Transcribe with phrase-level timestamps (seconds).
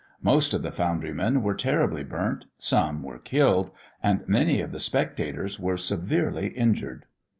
[0.23, 3.69] Most of the foundrymen were terribly burnt; some were killed;
[4.01, 7.05] and many of the spectators were severely injured.